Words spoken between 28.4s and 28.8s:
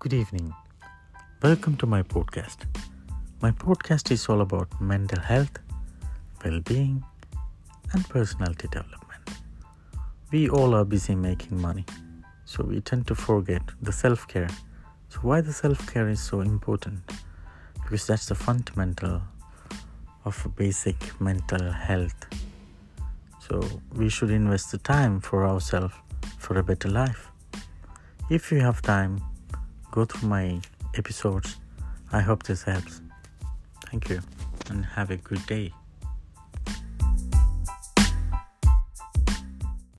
you have